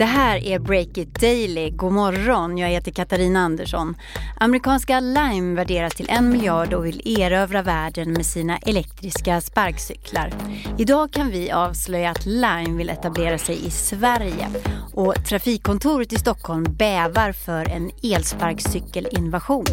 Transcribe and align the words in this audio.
Det 0.00 0.06
här 0.06 0.44
är 0.44 0.58
Break 0.58 0.98
It 0.98 1.20
Daily. 1.20 1.70
God 1.70 1.92
morgon, 1.92 2.58
jag 2.58 2.68
heter 2.68 2.90
Katarina 2.90 3.40
Andersson. 3.40 3.96
Amerikanska 4.36 5.00
Lime 5.00 5.56
värderas 5.56 5.94
till 5.94 6.10
en 6.10 6.28
miljard 6.28 6.72
och 6.72 6.86
vill 6.86 7.18
erövra 7.20 7.62
världen 7.62 8.12
med 8.12 8.26
sina 8.26 8.58
elektriska 8.58 9.40
sparkcyklar. 9.40 10.32
Idag 10.78 11.12
kan 11.12 11.30
vi 11.30 11.50
avslöja 11.50 12.10
att 12.10 12.26
Lime 12.26 12.76
vill 12.76 12.90
etablera 12.90 13.38
sig 13.38 13.66
i 13.66 13.70
Sverige 13.70 14.48
och 14.94 15.14
Trafikkontoret 15.28 16.12
i 16.12 16.16
Stockholm 16.16 16.64
bävar 16.64 17.32
för 17.32 17.68
en 17.68 17.90
elsparkcykelinvasion. 18.02 19.66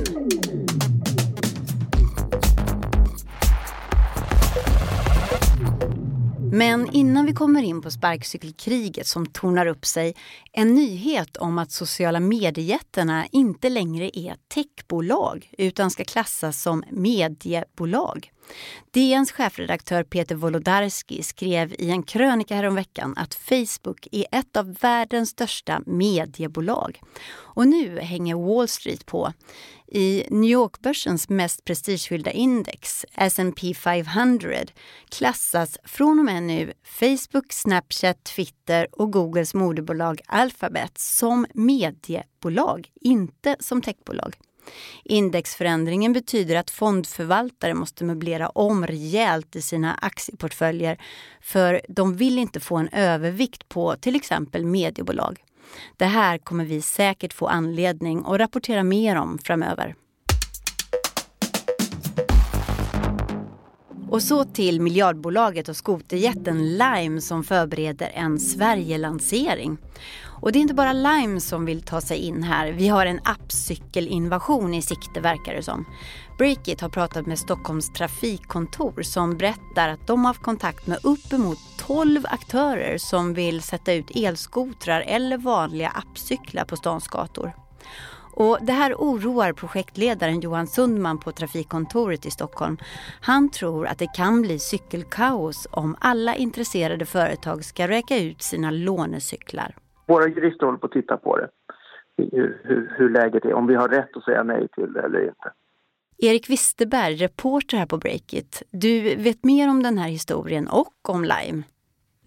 Men 6.52 6.89
innan 6.93 7.25
vi 7.25 7.34
kommer 7.34 7.64
in 7.64 7.82
på 7.82 7.91
sparkcykelkriget 7.91 9.07
som 9.07 9.25
tornar 9.25 9.65
upp 9.65 9.86
sig, 9.86 10.15
en 10.51 10.75
nyhet 10.75 11.38
om 11.38 11.57
att 11.57 11.71
sociala 11.71 12.19
mediejättarna 12.19 13.28
inte 13.32 13.69
längre 13.69 14.19
är 14.19 14.36
techbolag 14.54 15.52
utan 15.57 15.91
ska 15.91 16.04
klassas 16.04 16.61
som 16.61 16.83
mediebolag. 16.91 18.32
DNs 18.92 19.32
chefredaktör 19.32 20.04
Peter 20.04 20.36
Wolodarski 20.36 21.24
skrev 21.24 21.74
i 21.74 21.89
en 21.89 22.04
krönika 22.04 22.55
häromveckan 22.55 23.14
att 23.18 23.36
Facebook 23.36 24.07
är 24.11 24.25
ett 24.32 24.57
av 24.57 24.74
världens 24.74 25.29
största 25.29 25.82
mediebolag. 25.86 27.02
Och 27.29 27.68
nu 27.68 28.00
hänger 28.00 28.36
Wall 28.36 28.68
Street 28.68 29.05
på. 29.05 29.33
I 29.88 30.24
New 30.29 30.52
York-börsens 30.52 31.29
mest 31.29 31.65
prestigefyllda 31.65 32.31
index, 32.31 33.05
S&P 33.14 33.73
500, 33.73 34.50
klassas 35.09 35.77
från 35.83 36.19
och 36.19 36.25
med 36.25 36.44
nu 36.44 36.73
Facebook, 36.83 37.53
Snapchat, 37.53 38.23
Twitter 38.23 38.88
och 38.91 39.11
Googles 39.11 39.53
moderbolag 39.53 40.22
Alphabet 40.25 40.97
som 40.97 41.45
mediebolag, 41.53 42.91
inte 43.02 43.55
som 43.59 43.81
techbolag. 43.81 44.36
Indexförändringen 45.03 46.13
betyder 46.13 46.55
att 46.55 46.69
fondförvaltare 46.69 47.73
måste 47.73 48.03
möblera 48.03 48.49
om 48.49 48.87
rejält 48.87 49.55
i 49.55 49.61
sina 49.61 49.93
aktieportföljer 49.93 50.97
för 51.41 51.81
de 51.89 52.15
vill 52.15 52.39
inte 52.39 52.59
få 52.59 52.77
en 52.77 52.89
övervikt 52.89 53.69
på 53.69 53.95
till 53.95 54.15
exempel 54.15 54.65
mediebolag. 54.65 55.43
Det 55.97 56.05
här 56.05 56.37
kommer 56.37 56.65
vi 56.65 56.81
säkert 56.81 57.33
få 57.33 57.47
anledning 57.47 58.23
att 58.25 58.39
rapportera 58.39 58.83
mer 58.83 59.15
om 59.15 59.37
framöver. 59.43 59.95
Och 64.09 64.21
så 64.21 64.43
till 64.43 64.81
miljardbolaget 64.81 65.69
och 65.69 65.75
skoterjätten 65.75 66.77
Lime 66.77 67.21
som 67.21 67.43
förbereder 67.43 68.11
en 68.13 68.39
Sverigelansering. 68.39 69.77
Och 70.41 70.52
det 70.52 70.59
är 70.59 70.61
inte 70.61 70.73
bara 70.73 70.93
Lime 70.93 71.41
som 71.41 71.66
vill 71.66 71.81
ta 71.81 72.02
sig 72.02 72.17
in 72.17 72.43
här. 72.43 72.71
Vi 72.71 72.88
har 72.88 73.05
en 73.05 73.19
appcykelinvasion 73.23 74.73
i 74.73 74.81
sikte 74.81 75.19
verkar 75.19 75.53
det 75.53 75.63
som. 75.63 75.85
Breakit 76.38 76.81
har 76.81 76.89
pratat 76.89 77.25
med 77.25 77.39
Stockholms 77.39 77.93
trafikkontor 77.93 79.02
som 79.02 79.38
berättar 79.38 79.89
att 79.89 80.08
de 80.08 80.19
har 80.25 80.30
haft 80.30 80.43
kontakt 80.43 80.88
med 80.88 80.99
uppemot 81.03 81.58
12 81.77 82.25
aktörer 82.25 82.97
som 82.97 83.33
vill 83.33 83.61
sätta 83.61 83.93
ut 83.93 84.11
elskotrar 84.15 85.02
eller 85.08 85.38
vanliga 85.38 85.89
appcyklar 85.89 86.65
på 86.65 86.75
stans 86.75 87.08
gator. 87.08 87.53
Och 88.33 88.58
det 88.61 88.73
här 88.73 88.93
oroar 88.93 89.53
projektledaren 89.53 90.39
Johan 90.39 90.67
Sundman 90.67 91.19
på 91.19 91.31
Trafikkontoret 91.31 92.25
i 92.25 92.31
Stockholm. 92.31 92.77
Han 93.21 93.49
tror 93.49 93.88
att 93.88 93.97
det 93.97 94.13
kan 94.15 94.41
bli 94.41 94.59
cykelkaos 94.59 95.67
om 95.71 95.95
alla 95.99 96.35
intresserade 96.35 97.05
företag 97.05 97.65
ska 97.65 97.88
räcka 97.88 98.17
ut 98.17 98.41
sina 98.41 98.71
lånecyklar. 98.71 99.75
Våra 100.08 100.27
jurister 100.27 100.66
håller 100.66 100.80
på 100.80 100.86
att 100.86 100.91
titta 100.91 101.17
på 101.17 101.38
det, 101.38 101.50
hur, 102.17 102.61
hur, 102.63 102.94
hur 102.97 103.09
läget 103.09 103.45
är, 103.45 103.53
om 103.53 103.67
vi 103.67 103.75
har 103.75 103.89
rätt 103.89 104.17
att 104.17 104.23
säga 104.23 104.44
nej 104.44 104.67
till 104.75 104.93
det 104.93 105.02
eller 105.02 105.20
inte. 105.20 105.52
Erik 106.17 106.49
Wisterberg, 106.49 107.15
reporter 107.15 107.77
här 107.77 107.86
på 107.86 107.98
Breakit. 107.98 108.64
Du 108.71 109.15
vet 109.15 109.43
mer 109.43 109.70
om 109.70 109.83
den 109.83 109.98
här 109.98 110.09
historien 110.09 110.67
och 110.67 111.09
om 111.09 111.21
Lime. 111.21 111.64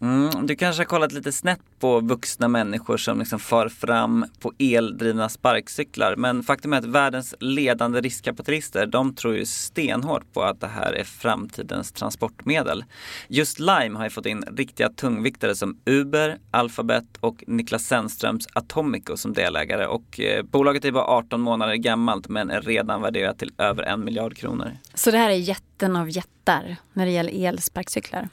Mm, 0.02 0.46
du 0.46 0.56
kanske 0.56 0.80
har 0.80 0.86
kollat 0.86 1.12
lite 1.12 1.32
snett 1.32 1.60
på 1.78 2.00
vuxna 2.00 2.48
människor 2.48 2.96
som 2.96 3.18
liksom 3.18 3.38
far 3.38 3.68
fram 3.68 4.26
på 4.40 4.52
eldrivna 4.58 5.28
sparkcyklar. 5.28 6.16
Men 6.16 6.42
faktum 6.42 6.72
är 6.72 6.78
att 6.78 6.84
världens 6.84 7.34
ledande 7.40 8.00
riskkapitalister, 8.00 8.86
de 8.86 9.14
tror 9.14 9.36
ju 9.36 9.46
stenhårt 9.46 10.32
på 10.32 10.42
att 10.42 10.60
det 10.60 10.66
här 10.66 10.92
är 10.92 11.04
framtidens 11.04 11.92
transportmedel. 11.92 12.84
Just 13.28 13.58
Lime 13.58 13.98
har 13.98 14.04
ju 14.04 14.10
fått 14.10 14.26
in 14.26 14.44
riktiga 14.56 14.88
tungviktare 14.88 15.54
som 15.54 15.78
Uber, 15.86 16.38
Alphabet 16.50 17.16
och 17.20 17.44
Niklas 17.46 17.84
Zennströms 17.84 18.48
Atomico 18.52 19.16
som 19.16 19.32
delägare. 19.32 19.86
Och 19.86 20.20
eh, 20.20 20.42
bolaget 20.42 20.84
är 20.84 20.92
bara 20.92 21.04
18 21.04 21.40
månader 21.40 21.74
gammalt 21.74 22.28
men 22.28 22.50
är 22.50 22.60
redan 22.60 23.02
värderat 23.02 23.38
till 23.38 23.52
över 23.58 23.82
en 23.82 24.04
miljard 24.04 24.36
kronor. 24.36 24.76
Så 24.94 25.10
det 25.10 25.18
här 25.18 25.30
är 25.30 25.34
jätten 25.80 25.96
av 25.96 26.10
jättar 26.10 26.76
när 26.92 27.06
det 27.06 27.12
gäller 27.12 27.46
elsparkcyklar? 27.46 28.28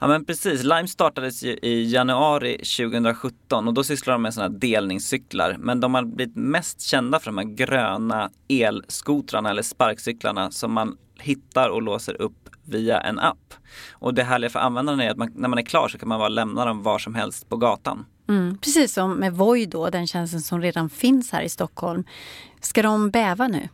Ja 0.00 0.06
men 0.06 0.24
precis. 0.24 0.62
Lime 0.62 0.88
startades 0.88 1.42
ju 1.42 1.58
i 1.62 1.92
januari 1.92 2.56
2017 2.56 3.68
och 3.68 3.74
då 3.74 3.84
sysslar 3.84 4.12
de 4.12 4.22
med 4.22 4.34
sådana 4.34 4.58
delningscyklar. 4.58 5.56
Men 5.58 5.80
de 5.80 5.94
har 5.94 6.04
blivit 6.04 6.36
mest 6.36 6.80
kända 6.80 7.20
för 7.20 7.26
de 7.26 7.38
här 7.38 7.44
gröna 7.44 8.30
elskotrarna 8.48 9.50
eller 9.50 9.62
sparkcyklarna 9.62 10.50
som 10.50 10.72
man 10.72 10.96
hittar 11.18 11.68
och 11.68 11.82
låser 11.82 12.22
upp 12.22 12.48
via 12.64 13.00
en 13.00 13.18
app. 13.18 13.54
Och 13.92 14.14
det 14.14 14.24
härliga 14.24 14.50
för 14.50 14.60
användaren 14.60 15.00
är 15.00 15.10
att 15.10 15.16
man, 15.16 15.32
när 15.34 15.48
man 15.48 15.58
är 15.58 15.62
klar 15.62 15.88
så 15.88 15.98
kan 15.98 16.08
man 16.08 16.18
bara 16.18 16.28
lämna 16.28 16.64
dem 16.64 16.82
var 16.82 16.98
som 16.98 17.14
helst 17.14 17.48
på 17.48 17.56
gatan. 17.56 18.06
Mm, 18.28 18.58
precis 18.58 18.92
som 18.92 19.14
med 19.14 19.32
Voi 19.32 19.66
då, 19.66 19.90
den 19.90 20.06
tjänsten 20.06 20.40
som 20.40 20.60
redan 20.60 20.90
finns 20.90 21.32
här 21.32 21.42
i 21.42 21.48
Stockholm. 21.48 22.04
Ska 22.60 22.82
de 22.82 23.10
bäva 23.10 23.48
nu? 23.48 23.68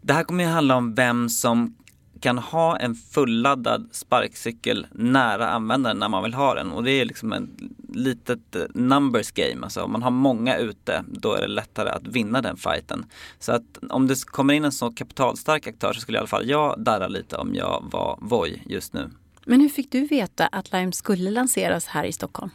Det 0.00 0.12
här 0.14 0.24
kommer 0.24 0.44
ju 0.44 0.50
handla 0.50 0.76
om 0.76 0.94
vem 0.94 1.28
som 1.28 1.76
kan 2.22 2.38
ha 2.38 2.76
en 2.76 2.94
fulladdad 2.94 3.88
sparkcykel 3.92 4.86
nära 4.92 5.48
användaren 5.48 5.98
när 5.98 6.08
man 6.08 6.22
vill 6.22 6.34
ha 6.34 6.54
den 6.54 6.70
och 6.70 6.84
det 6.84 6.90
är 6.90 7.04
liksom 7.04 7.32
ett 7.32 7.42
litet 7.88 8.56
eh, 8.56 8.62
numbers 8.74 9.30
game. 9.30 9.64
Alltså 9.64 9.82
om 9.82 9.92
man 9.92 10.02
har 10.02 10.10
många 10.10 10.56
ute 10.56 11.04
då 11.08 11.34
är 11.34 11.40
det 11.40 11.48
lättare 11.48 11.88
att 11.88 12.06
vinna 12.06 12.42
den 12.42 12.56
fighten. 12.56 13.04
Så 13.38 13.52
att 13.52 13.78
om 13.90 14.06
det 14.06 14.24
kommer 14.26 14.54
in 14.54 14.64
en 14.64 14.72
så 14.72 14.90
kapitalstark 14.90 15.66
aktör 15.66 15.92
så 15.92 16.00
skulle 16.00 16.18
i 16.18 16.18
alla 16.18 16.28
fall 16.28 16.48
jag 16.48 16.80
darra 16.80 17.08
lite 17.08 17.36
om 17.36 17.54
jag 17.54 17.84
var 17.90 18.18
Voi 18.20 18.62
just 18.66 18.92
nu. 18.92 19.10
Men 19.46 19.60
hur 19.60 19.68
fick 19.68 19.90
du 19.90 20.06
veta 20.06 20.46
att 20.46 20.72
Lime 20.72 20.92
skulle 20.92 21.30
lanseras 21.30 21.86
här 21.86 22.04
i 22.04 22.12
Stockholm? 22.12 22.50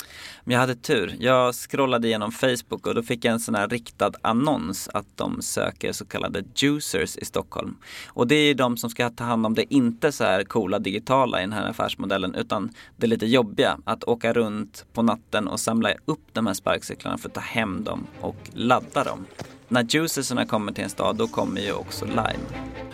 Jag 0.45 0.59
hade 0.59 0.75
tur. 0.75 1.15
Jag 1.19 1.55
scrollade 1.55 2.07
igenom 2.07 2.31
Facebook 2.31 2.87
och 2.87 2.95
då 2.95 3.03
fick 3.03 3.25
jag 3.25 3.33
en 3.33 3.39
sån 3.39 3.55
här 3.55 3.67
riktad 3.67 4.11
annons 4.21 4.89
att 4.93 5.05
de 5.15 5.41
söker 5.41 5.91
så 5.91 6.05
kallade 6.05 6.43
juicers 6.55 7.17
i 7.17 7.25
Stockholm. 7.25 7.75
Och 8.07 8.27
det 8.27 8.35
är 8.35 8.55
de 8.55 8.77
som 8.77 8.89
ska 8.89 9.09
ta 9.09 9.23
hand 9.23 9.45
om 9.45 9.53
det 9.53 9.73
inte 9.73 10.11
så 10.11 10.23
här 10.23 10.43
coola 10.43 10.79
digitala 10.79 11.39
i 11.39 11.41
den 11.41 11.53
här 11.53 11.69
affärsmodellen 11.69 12.35
utan 12.35 12.69
det 12.95 13.07
lite 13.07 13.25
jobbiga 13.25 13.77
att 13.85 14.03
åka 14.03 14.33
runt 14.33 14.85
på 14.93 15.01
natten 15.01 15.47
och 15.47 15.59
samla 15.59 15.93
upp 16.05 16.33
de 16.33 16.47
här 16.47 16.53
sparkcyklarna 16.53 17.17
för 17.17 17.29
att 17.29 17.35
ta 17.35 17.41
hem 17.41 17.83
dem 17.83 18.07
och 18.21 18.49
ladda 18.53 19.03
dem 19.03 19.25
när 19.69 19.83
juicersarna 19.83 20.45
kommer 20.45 20.71
till 20.71 20.83
en 20.83 20.89
stad, 20.89 21.15
då 21.15 21.27
kommer 21.27 21.61
ju 21.61 21.73
också 21.73 22.05
Lime. 22.05 22.39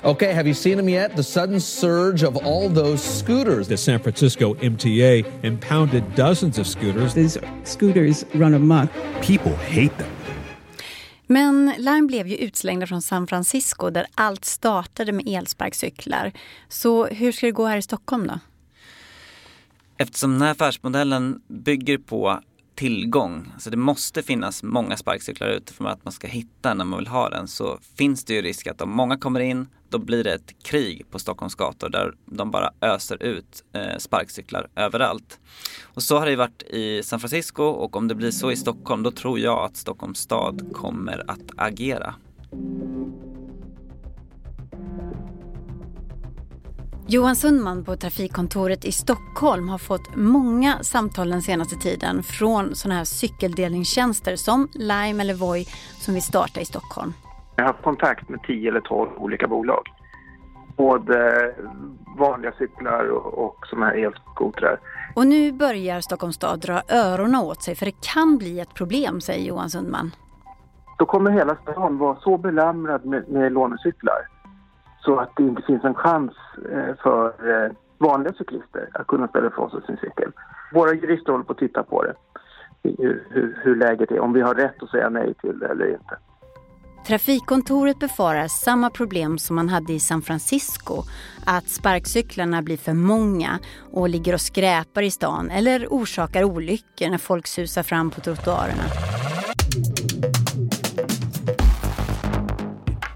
Okay, 0.04 0.34
have 0.34 0.48
you 0.48 0.56
seen 0.56 0.78
them 0.78 0.90
yet? 0.90 1.16
The 1.16 1.24
sudden 1.24 1.62
surge 1.62 2.24
of 2.24 2.38
all 2.46 2.76
those 2.76 2.98
scooters. 3.20 3.68
The 3.68 3.78
San 3.78 4.00
Francisco 4.00 4.56
MTA 4.62 5.30
impounded 5.44 6.04
dozens 6.16 6.60
of 6.60 6.68
scooters. 6.68 7.14
These 7.14 7.40
scooters 7.64 8.26
run 8.32 8.54
amok. 8.54 8.90
People 9.22 9.56
hate 9.56 9.98
them. 9.98 10.10
Men 11.28 11.74
Lime 11.78 12.08
blev 12.08 12.28
ju 12.28 12.36
utslängda 12.36 12.88
från 12.88 13.02
San 13.02 13.28
Francisco 13.28 13.90
där 13.90 14.06
allt 14.16 14.46
startade 14.46 15.12
med 15.12 15.28
elsparkcyklar. 15.28 16.32
Så 16.70 17.06
hur 17.06 17.32
ska 17.32 17.46
det 17.46 17.52
gå 17.52 17.66
här 17.66 17.78
i 17.78 17.82
Stockholm 17.82 18.28
då? 18.28 18.40
Eftersom 19.98 20.32
den 20.32 20.42
här 20.42 20.52
affärsmodellen 20.52 21.42
bygger 21.48 21.98
på 21.98 22.42
tillgång. 22.84 23.52
Så 23.60 23.70
det 23.70 23.78
måste 23.78 24.24
finnas 24.24 24.64
många 24.64 24.98
sparkcyklar 24.98 25.48
ute 25.48 25.74
för 25.74 25.86
att 25.86 26.06
man 26.06 26.12
ska 26.12 26.28
hitta 26.28 26.74
när 26.74 26.86
man 26.86 27.00
vill 27.00 27.08
ha 27.08 27.30
den. 27.30 27.48
Så 27.48 27.80
finns 27.98 28.24
det 28.24 28.34
ju 28.34 28.42
risk 28.42 28.68
att 28.68 28.82
om 28.82 28.90
många 28.90 29.18
kommer 29.18 29.40
in, 29.40 29.68
då 29.90 29.98
blir 29.98 30.24
det 30.24 30.34
ett 30.34 30.64
krig 30.64 31.06
på 31.12 31.20
Stockholms 31.20 31.56
gator 31.56 31.90
där 31.90 32.14
de 32.26 32.52
bara 32.52 32.72
öser 32.82 33.24
ut 33.24 33.64
eh, 33.74 33.98
sparkcyklar 33.98 34.68
överallt. 34.76 35.40
Och 35.84 36.04
så 36.04 36.20
har 36.20 36.26
det 36.26 36.36
varit 36.36 36.64
i 36.64 37.04
San 37.04 37.20
Francisco 37.20 37.64
och 37.64 37.96
om 37.96 38.08
det 38.08 38.16
blir 38.16 38.32
så 38.32 38.52
i 38.52 38.56
Stockholm, 38.56 39.04
då 39.04 39.12
tror 39.12 39.40
jag 39.40 39.66
att 39.66 39.78
Stockholms 39.78 40.20
stad 40.20 40.70
kommer 40.74 41.24
att 41.32 41.52
agera. 41.56 42.16
Johan 47.08 47.36
Sundman 47.36 47.84
på 47.84 47.96
Trafikkontoret 47.96 48.86
i 48.86 48.92
Stockholm 48.92 49.70
har 49.70 49.78
fått 49.78 50.16
många 50.16 50.84
samtal 50.84 51.30
den 51.30 51.42
senaste 51.42 51.76
tiden 51.76 52.24
från 52.24 52.76
sådana 52.76 52.98
här 52.98 53.06
cykeldelningstjänster 53.06 54.36
som 54.36 54.68
Lime 54.74 55.24
eller 55.24 55.34
Voi 55.34 55.66
som 56.00 56.14
vill 56.14 56.24
starta 56.24 56.62
i 56.62 56.66
Stockholm. 56.66 57.14
Jag 57.56 57.64
har 57.64 57.72
haft 57.74 57.84
kontakt 57.84 58.30
med 58.30 58.40
10 58.44 58.70
eller 58.70 58.82
12 58.82 59.10
olika 59.18 59.48
bolag 59.48 59.88
både 60.78 61.56
vanliga 62.18 62.52
cyklar 62.52 63.06
och, 63.06 63.46
och 63.46 63.68
såna 63.68 63.86
här 63.86 63.96
elskotrar. 63.96 64.80
Och 65.16 65.28
nu 65.28 65.52
börjar 65.52 66.02
Stockholms 66.02 66.36
stad 66.36 66.60
dra 66.60 66.82
öronen 66.90 67.36
åt 67.36 67.62
sig 67.62 67.76
för 67.76 67.86
det 67.86 68.14
kan 68.14 68.38
bli 68.38 68.60
ett 68.60 68.74
problem, 68.74 69.22
säger 69.22 69.48
Johan 69.48 69.70
Sundman. 69.70 70.12
Då 70.98 71.06
kommer 71.06 71.32
hela 71.32 71.56
stan 71.56 71.98
vara 71.98 72.16
så 72.16 72.38
belamrad 72.38 73.06
med, 73.06 73.30
med 73.30 73.52
lånecyklar 73.52 74.33
så 75.06 75.20
att 75.20 75.32
det 75.36 75.44
inte 75.44 75.62
finns 75.62 75.84
en 75.84 75.94
chans 75.94 76.32
eh, 76.72 76.96
för 77.04 77.28
eh, 77.28 77.72
vanliga 77.98 78.34
cyklister 78.34 78.90
att 78.94 79.08
kunna 79.08 79.28
ställa 79.28 79.48
ifrån 79.48 79.70
sig 79.70 79.82
sin 79.86 79.98
cykel. 79.98 80.32
Våra 80.74 80.94
jurister 80.94 81.32
håller 81.32 81.46
på 81.46 81.52
att 81.52 81.58
titta 81.58 81.84
på 81.84 82.04
det, 82.04 82.14
hur, 82.84 83.24
hur, 83.30 83.60
hur 83.64 83.76
läget 83.76 84.12
är, 84.12 84.20
om 84.20 84.34
vi 84.34 84.42
har 84.42 84.56
rätt 84.56 84.84
att 84.84 84.90
säga 84.90 85.10
nej 85.10 85.34
till 85.34 85.60
det 85.60 85.68
eller 85.68 85.92
inte. 85.92 86.18
Trafikkontoret 87.08 88.00
befarar 88.00 88.48
samma 88.48 88.90
problem 88.90 89.38
som 89.38 89.56
man 89.56 89.70
hade 89.70 89.94
i 89.94 90.00
San 90.00 90.22
Francisco. 90.22 91.04
Att 91.46 91.70
sparkcyklarna 91.70 92.62
blir 92.62 92.78
för 92.78 92.94
många 92.94 93.60
och 93.92 94.10
ligger 94.10 94.34
och 94.34 94.42
skräpar 94.42 95.02
i 95.02 95.12
stan 95.12 95.50
eller 95.50 95.88
orsakar 95.90 96.44
olyckor 96.44 97.10
när 97.10 97.18
folk 97.18 97.48
susar 97.48 97.84
fram 97.84 98.12
på 98.12 98.22
trottoarerna. 98.22 98.84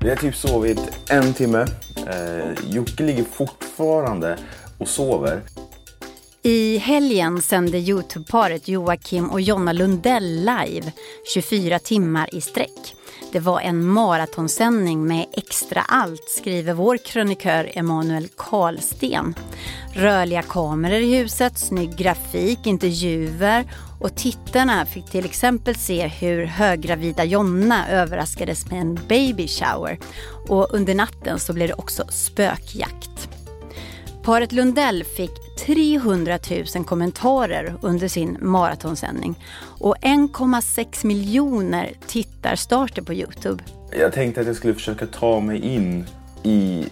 Vi 0.08 0.12
har 0.12 0.18
typ 0.18 0.36
sovit 0.36 0.80
en 1.10 1.34
timme. 1.34 1.66
Eh, 2.08 2.70
Jocke 2.70 3.04
ligger 3.04 3.24
fortfarande 3.24 4.38
och 4.78 4.88
sover. 4.88 5.42
I 6.44 6.78
helgen 6.78 7.42
sände 7.42 7.78
Youtube-paret 7.78 8.68
Joakim 8.68 9.30
och 9.30 9.42
Jonna 9.42 9.74
Lundell 9.74 10.40
live 10.40 10.92
24 11.34 11.80
timmar 11.80 12.36
i 12.36 12.42
sträck. 12.42 12.96
Det 13.32 13.40
var 13.40 13.62
en 13.62 13.88
maratonsändning 13.88 15.08
med 15.08 15.26
extra 15.34 15.82
allt, 15.82 16.30
skriver 16.30 16.74
vår 16.74 16.98
krönikör 16.98 17.72
Emanuel 17.74 18.28
Karlsten. 18.38 19.36
Rörliga 19.94 20.42
kameror 20.42 21.00
i 21.00 21.18
huset, 21.18 21.58
snygg 21.58 21.98
grafik, 21.98 22.60
intervjuer 22.66 23.66
och 24.00 24.16
tittarna 24.16 24.86
fick 24.86 25.06
till 25.06 25.26
exempel 25.26 25.76
se 25.76 26.08
hur 26.08 26.46
höggravida 26.46 27.24
Jonna 27.24 27.90
överraskades 27.90 28.72
med 28.72 28.82
en 28.82 29.00
baby 29.08 29.48
shower. 29.48 30.00
Och 30.48 30.74
under 30.74 30.96
natten 30.96 31.40
så 31.40 31.54
blev 31.54 31.68
det 31.68 31.74
också 31.74 32.04
spökjakt. 32.10 33.30
Paret 34.24 34.52
Lundell 34.52 35.04
fick 35.04 35.32
300 35.58 36.40
000 36.76 36.86
kommentarer 36.86 37.76
under 37.82 38.08
sin 38.08 38.38
maratonsändning 38.42 39.36
och 39.80 39.96
1,6 40.02 41.06
miljoner 41.06 41.92
tittarstarter 42.08 43.02
på 43.02 43.14
Youtube. 43.14 43.64
Jag 43.92 44.14
tänkte 44.14 44.42
att 44.42 44.48
jag 44.48 44.56
skulle 44.56 44.74
försöka 44.74 45.06
ta 45.06 45.40
mig 45.40 45.60
in 45.60 46.06
i 46.48 46.86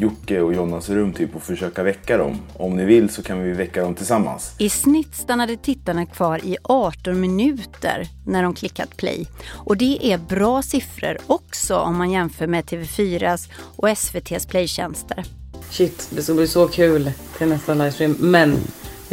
Jocke 0.00 0.40
och 0.40 0.54
Jonas 0.54 0.90
rum 0.90 1.12
typ 1.12 1.36
och 1.36 1.42
försöka 1.42 1.82
väcka 1.82 2.16
dem. 2.16 2.38
Om 2.56 2.76
ni 2.76 2.84
vill 2.84 3.10
så 3.10 3.22
kan 3.22 3.42
vi 3.42 3.52
väcka 3.52 3.82
dem 3.82 3.94
tillsammans. 3.94 4.54
I 4.58 4.68
snitt 4.68 5.14
stannade 5.14 5.56
tittarna 5.56 6.06
kvar 6.06 6.44
i 6.44 6.56
18 6.62 7.20
minuter 7.20 8.06
när 8.26 8.42
de 8.42 8.54
klickat 8.54 8.96
play. 8.96 9.26
Och 9.46 9.76
det 9.76 9.98
är 10.12 10.18
bra 10.18 10.62
siffror 10.62 11.18
också 11.26 11.76
om 11.76 11.96
man 11.96 12.10
jämför 12.10 12.46
med 12.46 12.64
TV4s 12.64 13.50
och 13.76 13.88
SVTs 13.90 14.46
playtjänster. 14.46 15.24
Shit, 15.70 16.08
det 16.10 16.22
ska 16.22 16.34
bli 16.34 16.48
så 16.48 16.68
kul 16.68 17.10
till 17.38 17.48
nästa 17.48 17.74
livestream. 17.74 18.16
Men 18.20 18.56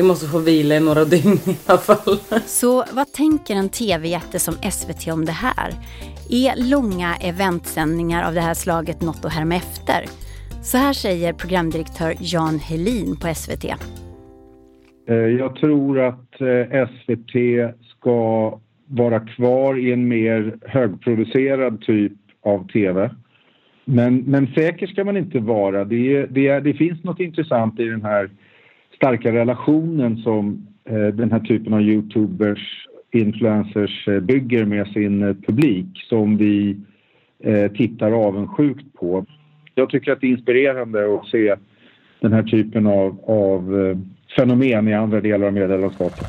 vi 0.02 0.08
måste 0.08 0.28
få 0.28 0.40
vila 0.40 0.76
i 0.76 0.80
några 0.80 1.06
dygn 1.06 1.38
i 1.46 1.58
alla 1.66 1.78
fall. 1.78 2.18
Så 2.46 2.84
vad 2.94 3.14
tänker 3.14 3.56
en 3.56 3.70
tv-jätte 3.70 4.40
som 4.40 4.54
SVT 4.54 5.08
om 5.14 5.26
det 5.26 5.32
här? 5.32 5.70
Är 6.30 6.70
långa 6.72 7.16
eventsändningar 7.16 8.28
av 8.28 8.34
det 8.34 8.42
här 8.42 8.54
slaget 8.54 9.02
något 9.02 9.26
att 9.26 9.34
härma 9.34 9.56
efter? 9.56 10.06
Så 10.62 10.78
här 10.78 10.94
säger 10.94 11.34
programdirektör 11.34 12.14
Jan 12.20 12.60
Helin 12.60 13.16
på 13.22 13.34
SVT. 13.36 13.66
Eh, 15.10 15.16
jag 15.16 15.56
tror 15.56 16.00
att 16.00 16.42
eh, 16.42 16.88
SVT 16.88 17.36
ska 17.98 18.60
vara 18.86 19.20
kvar 19.20 19.80
i 19.80 19.92
en 19.92 20.08
mer 20.08 20.56
högproducerad 20.62 21.82
typ 21.82 22.14
av 22.44 22.68
tv. 22.68 23.12
Men, 23.86 24.18
men 24.18 24.48
säker 24.48 24.88
ska 24.88 25.04
man 25.04 25.18
inte 25.18 25.40
vara. 25.40 25.86
Det, 25.86 26.26
det, 26.26 26.60
det 26.60 26.74
finns 26.74 27.04
något 27.04 27.20
intressant 27.20 27.80
i 27.80 27.86
den 27.86 28.02
här 28.02 28.30
starka 29.02 29.32
relationen 29.32 30.18
som 30.18 30.68
eh, 30.86 31.08
den 31.08 31.32
här 31.32 31.40
typen 31.40 31.74
av 31.74 31.82
youtubers, 31.82 32.88
influencers 33.12 34.08
eh, 34.08 34.20
bygger 34.20 34.66
med 34.66 34.88
sin 34.88 35.24
eh, 35.24 35.36
publik 35.48 35.88
som 36.10 36.38
vi 36.38 36.78
tittar 37.78 38.12
avundsjukt 38.12 38.94
på. 38.94 39.26
Jag 39.76 39.90
tycker 39.90 40.12
att 40.12 40.22
det 40.22 40.28
är 40.28 40.32
inspirerande 40.32 41.16
att 41.16 41.28
se 41.28 41.56
den 42.20 42.34
här 42.34 42.44
typen 42.44 42.88
av, 42.88 43.20
av 43.26 43.96
fenomen 44.36 44.88
i 44.88 44.94
andra 44.94 45.22
delar 45.22 45.48
av 45.48 45.54
medielandskapet. 45.54 46.26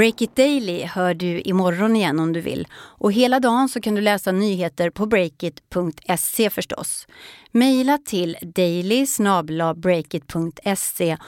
Break 0.00 0.22
It 0.22 0.36
Daily 0.36 0.84
hör 0.84 1.14
du 1.14 1.40
imorgon 1.40 1.96
igen 1.96 2.20
om 2.20 2.32
du 2.32 2.40
vill. 2.40 2.68
Och 2.72 3.12
hela 3.12 3.40
dagen 3.40 3.68
så 3.68 3.80
kan 3.80 3.94
du 3.94 4.00
läsa 4.00 4.32
nyheter 4.32 4.90
på 4.90 5.06
breakit.se 5.06 6.50
förstås. 6.50 7.06
Maila 7.50 7.98
till 7.98 8.36
daily 8.42 9.06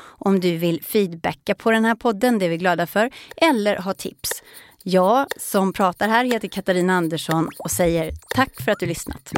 om 0.02 0.40
du 0.40 0.56
vill 0.56 0.82
feedbacka 0.82 1.54
på 1.54 1.70
den 1.70 1.84
här 1.84 1.94
podden, 1.94 2.38
det 2.38 2.44
är 2.44 2.50
vi 2.50 2.56
glada 2.56 2.86
för, 2.86 3.10
eller 3.36 3.76
ha 3.76 3.94
tips. 3.94 4.42
Jag 4.82 5.26
som 5.36 5.72
pratar 5.72 6.08
här 6.08 6.25
heter 6.25 6.48
Katarina 6.48 6.94
Andersson 6.96 7.48
och 7.58 7.70
säger 7.70 8.12
tack 8.34 8.60
för 8.60 8.72
att 8.72 8.78
du 8.78 8.86
lyssnat. 8.86 9.32